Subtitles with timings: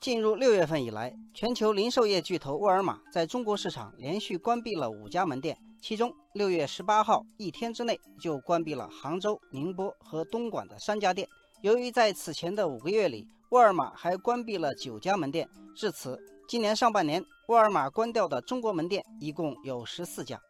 [0.00, 11.28] 进入六月份以来，全球零售业巨头沃尔玛在中国市场连续关闭了五家门店，其中六月十八号一天之内就关闭了杭州、宁波和东莞的三家店。
[11.60, 20.40] 由于在此前的五个月里，沃尔玛还关闭了九家门店，至此，今年上半年沃尔玛关掉的中国门店一共有十四家。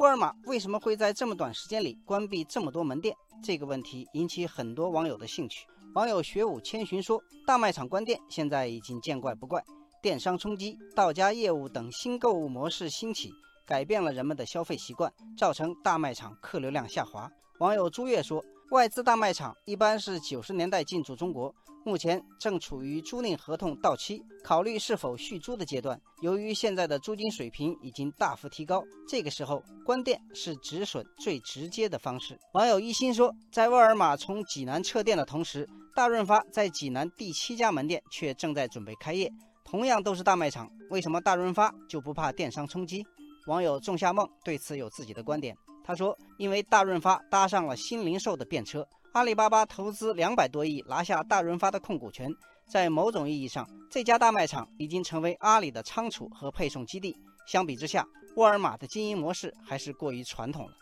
[0.00, 3.14] 沃尔玛为什么会在这么短时间里关闭这么多门店？
[3.40, 5.64] 这个问题引起很多网友的兴趣。
[5.96, 9.64] 网友学武千寻说：“大卖场关店现在已经见怪不怪，
[10.02, 13.32] 电商冲击、到家业务等新购物模式兴起，
[13.64, 18.44] 改变了人们的消费习惯，造成大卖场客流量下滑。”网友朱月说。
[18.72, 25.98] 外资大卖场一般是九十年代进驻中国，目前正处于租赁合同到期、考虑是否续租的阶段。
[26.20, 32.36] 由于现在的租金水平已经大幅提高，这个时候关店是止损最直接的方式。
[32.54, 35.64] 网友一心说，在沃尔玛从济南撤店的同时，
[35.96, 39.32] 大润发在济南第七家门店却正在准备开业。
[39.64, 43.02] 同样都是大卖场，为什么大润发就不怕电商冲击？
[43.46, 45.56] 网友仲夏梦对此有自己的观点。
[45.82, 52.30] 他说：“因为大润发搭上了新零售的便车，阿里巴巴投资两百多亿拿下大润发的控股权，
[52.68, 57.16] 在某种意义上，这家大卖场已经成为阿里的仓储和配送基地。
[57.46, 60.72] 相比之下，沃尔玛的经营模式还是过于传统了。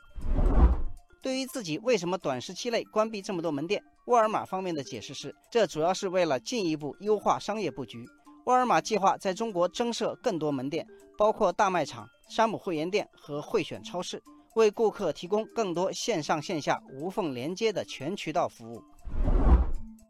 [1.25, 8.05] 对于自己为什么短时期内关闭这么多门店，沃尔玛方面的解释是，这主要是为了进一步优化商业布局。
[8.45, 10.87] 沃尔玛计划在中国增设更多门店，
[11.17, 14.23] 包括大卖场、山姆会员店和汇选超市。”
[14.55, 18.81] 为顾客提供更多线上线下无缝连接的全渠道服务。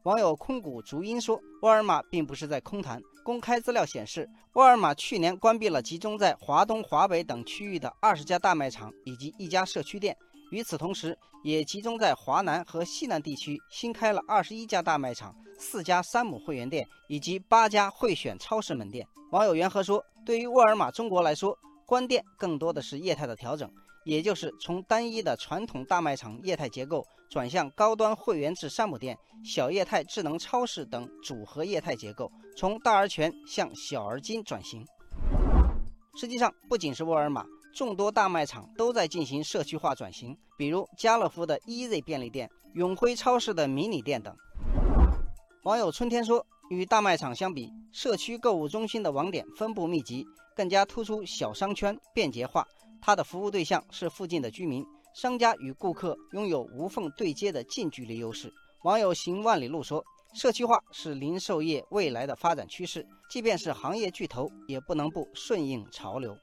[0.03, 3.01] 网友空谷竹音说：“沃尔玛并不是在空谈。
[3.25, 10.15] 公开资料显示，沃尔玛去年关闭了集中在华东、华北等区域的二十家大卖场以及一家社区店，
[10.51, 23.71] 与此同时，也集中在华南和西南地区新开了二十一家大卖场、四家山姆会员店以及八家会选超市门店。”网友元和说：“对于沃尔玛中国来说，关店更多的是业态的调整。”
[24.05, 34.85] 也就是从单一的传统大卖场业态结构转向高端会员制山姆店、小业态智能超市等组合业态结构，从大而全向小而精转型。
[36.21, 44.33] 实际上，不仅是沃尔玛，众多大卖场都在进行社区化转型，比如家乐福的 Easy 便利店、永辉超市的迷你店等。
[45.65, 50.25] 网友春天说：“与大卖场相比，社区购物中心的网点分布密集，
[50.55, 52.65] 更加突出小商圈便捷化。”
[53.03, 58.53] 它的服务对象是附近的居民，商家与顾客拥有无缝对接的近距离优势。
[58.85, 66.37] 网友行万里路说：“社区化是零售业未来的发展趋势，即便是行业巨头，也不能不顺应潮流。”